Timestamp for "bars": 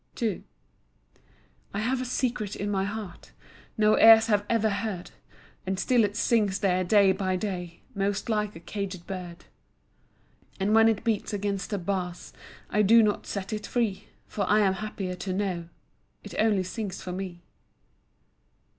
11.77-12.33